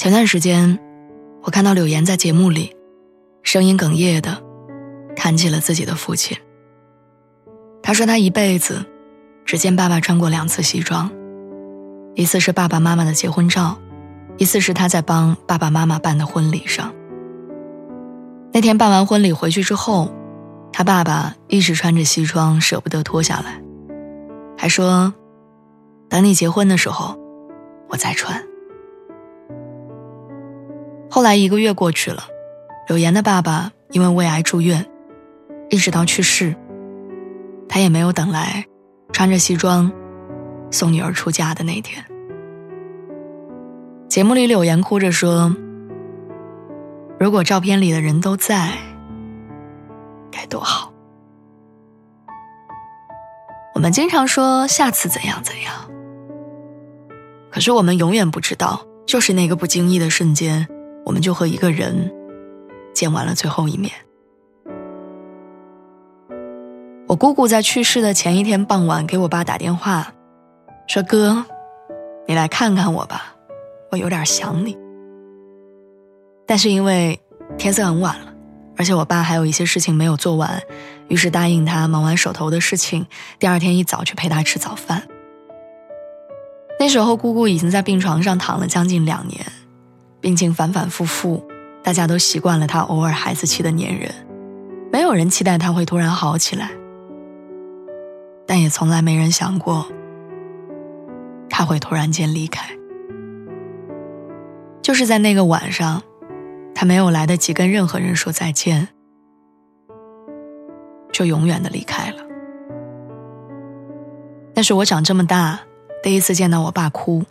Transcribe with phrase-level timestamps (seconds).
[0.00, 0.78] 前段时间，
[1.42, 2.74] 我看到柳岩在节目里，
[3.42, 4.42] 声音哽咽的
[5.14, 6.38] 谈起了自己的父亲。
[7.82, 8.82] 他说他一辈子
[9.44, 11.10] 只见爸爸穿过两次西装，
[12.14, 13.78] 一次是爸爸妈妈的结婚照，
[14.38, 16.94] 一次是他在帮爸爸妈妈办的婚礼上。
[18.54, 20.10] 那天办完婚礼回去之后，
[20.72, 23.62] 他爸爸一直穿着西装舍不得脱下来，
[24.56, 25.12] 还说
[26.08, 27.18] ：“等你结婚的时候，
[27.90, 28.42] 我再穿。”
[31.10, 32.22] 后来一个月过去了，
[32.86, 34.86] 柳岩的爸爸因为胃癌住院，
[35.68, 36.54] 一直到去世，
[37.68, 38.64] 他也没有等来
[39.12, 39.90] 穿着西装
[40.70, 42.04] 送女儿出嫁的那天。
[44.08, 45.54] 节目里，柳岩哭着说
[47.18, 48.70] ：“如果照片里的人都在，
[50.30, 50.92] 该多好。”
[53.74, 55.74] 我们经常说下次怎样怎样，
[57.50, 60.68] 可是我们永远不知道，就是那个不经意的瞬间。
[61.04, 62.12] 我们就和一个人
[62.94, 63.92] 见完了最后一面。
[67.08, 70.12] 我姑姑在去世的前一天傍晚给我爸打电话，
[70.86, 71.44] 说：“哥，
[72.28, 73.34] 你来看看我吧，
[73.90, 74.78] 我有点想你。”
[76.46, 77.20] 但是因为
[77.58, 78.32] 天色很晚了，
[78.76, 80.62] 而且我爸还有一些事情没有做完，
[81.08, 83.06] 于是答应他忙完手头的事情，
[83.40, 85.08] 第二天一早去陪他吃早饭。
[86.78, 89.44] 那时候姑姑已经在病床上躺了将近两年。
[90.20, 91.42] 病情反反复复，
[91.82, 94.12] 大家都习惯了他偶尔孩子气的粘人，
[94.92, 96.70] 没有人期待他会突然好起来，
[98.46, 99.86] 但也从来没人想过
[101.48, 102.68] 他会突然间离开。
[104.82, 106.02] 就是在那个晚上，
[106.74, 108.88] 他没有来得及跟任何人说再见，
[111.12, 112.18] 就永远的离开了。
[114.54, 115.60] 那是我长这么大
[116.02, 117.24] 第一次见到我爸哭，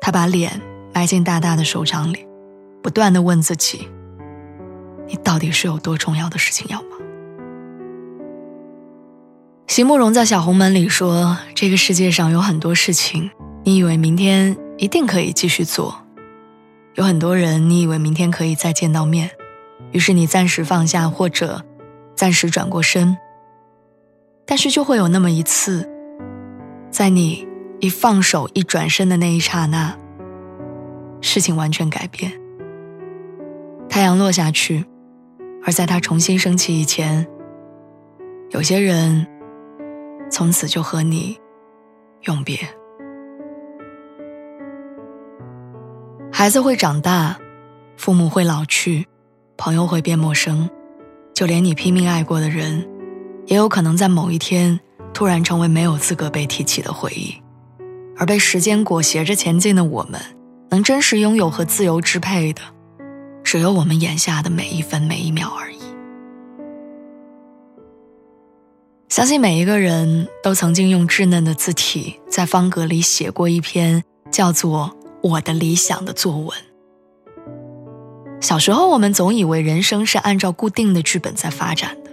[0.00, 0.60] 他把脸。
[0.92, 2.26] 埋进大大的手掌里，
[2.82, 3.88] 不断的问自己
[5.06, 7.00] ：“你到底是有多重要的事情要忙？”
[9.66, 13.30] 席慕容在《小红门》里说：“这个世界上有很多事情，
[13.64, 15.94] 你以为明天一定可以继续做；
[16.96, 19.30] 有很多人，你以为明天可以再见到面，
[19.92, 21.64] 于是你暂时放下，或者
[22.16, 23.16] 暂时转过身。
[24.44, 25.88] 但是就会有那么一次，
[26.90, 27.46] 在你
[27.78, 29.96] 一放手、一转身的那一刹那。”
[31.20, 32.32] 事情完全改变。
[33.88, 34.84] 太阳落下去，
[35.64, 37.26] 而在它重新升起以前，
[38.50, 39.26] 有些人
[40.30, 41.38] 从此就和你
[42.22, 42.58] 永别。
[46.32, 47.36] 孩子会长大，
[47.96, 49.06] 父母会老去，
[49.56, 50.70] 朋友会变陌生，
[51.34, 52.88] 就连你拼命爱过的人，
[53.46, 54.78] 也有可能在某一天
[55.12, 57.34] 突然成为没有资格被提起的回忆。
[58.16, 60.20] 而被时间裹挟着前进的我们。
[60.70, 62.62] 能真实拥有和自由支配的，
[63.42, 65.78] 只有我们眼下的每一分每一秒而已。
[69.08, 74.96] 相信每一个人都曾经用稚嫩的字体在方格里写过一篇叫做
[75.28, 76.56] 《我的理想》的作文。
[78.40, 82.09] 小时候，我们总以为人生是按照固定的剧本在发展的。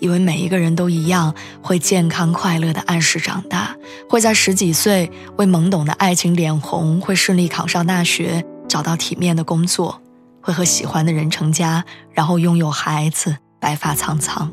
[0.00, 3.76] 以为每一个人都一样，会健康快乐的按时长大，
[4.08, 10.00] 会在十几岁为懵懂的爱情脸红，会顺利考上大学，找到体面的工作，
[10.40, 14.52] 会和喜欢的人成家，然后拥有孩子，白发苍苍。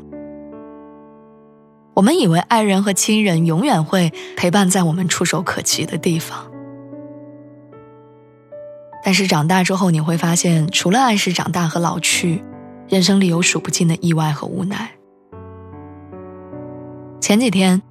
[1.94, 6.50] 我们以为爱人和亲人永远会陪伴在我们触手可及的地方，
[9.04, 12.44] 但是长大之后，你会发现，除了按时长大和老去，
[12.88, 14.95] 人生里有数不尽的意外和无奈。
[17.20, 17.82] 前几天，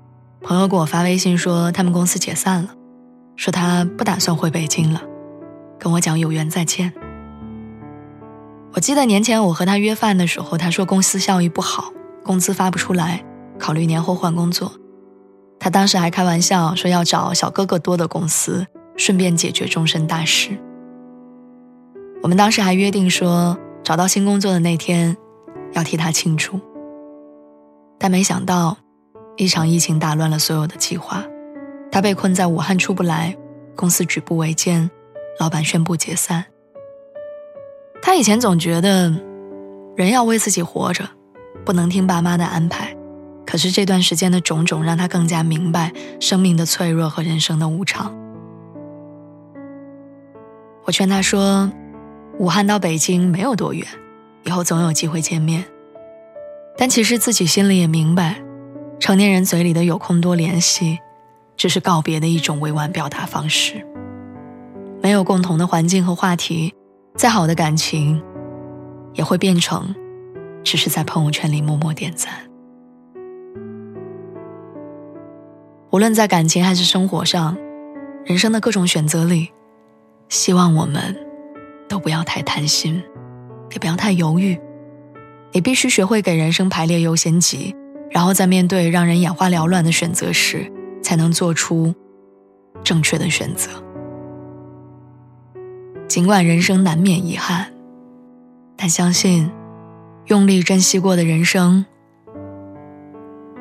[0.41, 2.69] 朋友给我发微信说他们公司解散了，
[3.35, 5.01] 说他不打算回北京了，
[5.77, 6.93] 跟我讲有缘再见。
[8.73, 11.91] 我记得年前我和他约饭的时候，他说公司效益不好，
[12.23, 13.25] 工资发不出来，
[13.59, 14.71] 考虑年后换工作。
[15.59, 20.51] 他当时还开玩笑说要找小哥哥多的公司，顺便解决终身大事。
[22.21, 25.17] 我们当时还约定说找到新工作的那天，
[25.73, 26.59] 要替他庆祝。
[27.99, 28.77] 但没想到。
[29.37, 31.23] 一场疫情打乱了所有的计划，
[31.91, 33.35] 他被困在武汉出不来，
[33.75, 34.89] 公司举步维艰，
[35.39, 36.45] 老板宣布解散。
[38.01, 39.13] 他以前总觉得，
[39.95, 41.09] 人要为自己活着，
[41.65, 42.95] 不能听爸妈的安排。
[43.45, 48.15] 可是这段时间的种种，让他更加明白生命的脆弱和人生的无常。
[50.85, 51.71] 我劝他说
[52.39, 53.85] ：“武汉到北京没有多远，
[54.43, 55.65] 以后总有机会见面。”
[56.77, 58.41] 但其实自己心里也明白，
[58.99, 60.99] 成年人嘴里的“有空多联系”，
[61.57, 63.85] 只是告别的一种委婉表达方式。
[65.01, 66.73] 没有共同的环境和话题，
[67.15, 68.21] 再好的感情，
[69.13, 69.93] 也会变成
[70.63, 72.33] 只是在朋友圈里默默点赞。
[75.91, 77.55] 无论在感情还是生活上，
[78.25, 79.49] 人生的各种选择里，
[80.29, 81.15] 希望我们
[81.87, 83.03] 都不要太贪心，
[83.71, 84.59] 也不要太犹豫。
[85.51, 87.75] 你必须学会给人生排列优先级，
[88.15, 90.71] 然后在面对让人眼花缭乱的选择时，
[91.03, 91.93] 才能做出
[92.81, 93.69] 正确的选择。
[96.07, 97.73] 尽管人生难免遗憾，
[98.77, 99.51] 但相信
[100.27, 101.85] 用力珍惜过的人生，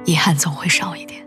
[0.05, 1.24] 遗憾总会少一点。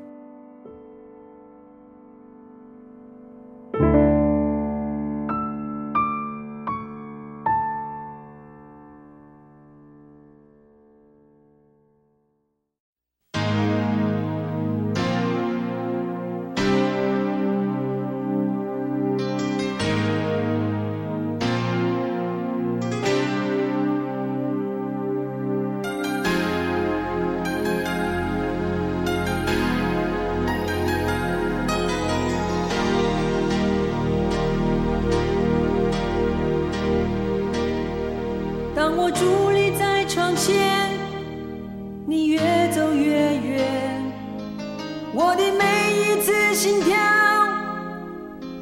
[46.57, 46.95] 心跳，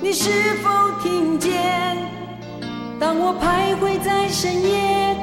[0.02, 0.30] 你是
[0.62, 0.70] 否
[1.02, 1.96] 听见？
[3.00, 5.16] 当我徘徊在深夜，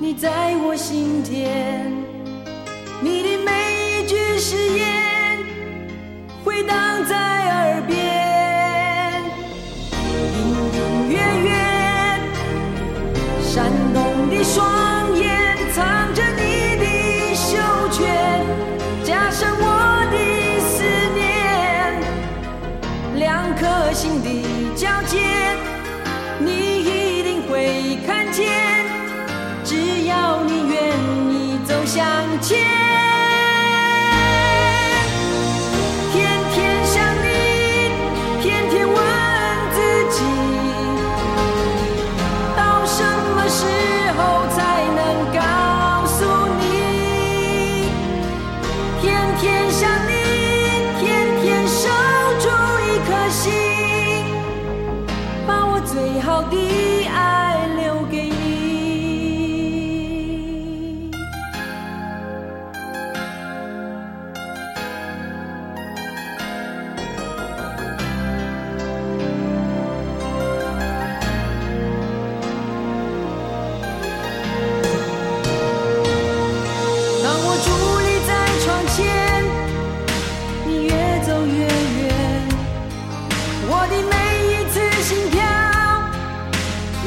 [0.00, 1.92] 你在我心田。
[3.00, 5.38] 你的每一句誓言，
[6.44, 7.33] 回荡在
[31.94, 32.83] 相见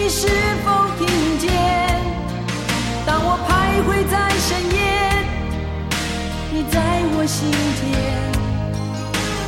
[0.07, 0.25] 你是
[0.63, 1.05] 否听
[1.37, 1.51] 见，
[3.05, 4.79] 当我徘徊在深夜，
[6.49, 6.79] 你在
[7.11, 7.83] 我心间，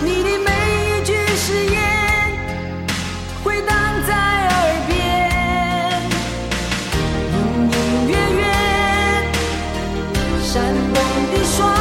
[0.03, 0.49] 你的每
[0.83, 1.79] 一句誓言
[3.41, 3.71] 回荡
[4.05, 4.11] 在
[4.49, 4.53] 耳
[4.89, 4.99] 边，
[7.31, 7.35] 隐
[7.71, 7.75] 隐
[8.09, 8.11] 约
[8.41, 8.43] 约，
[10.43, 10.51] 闪
[10.93, 10.95] 动
[11.31, 11.78] 的双。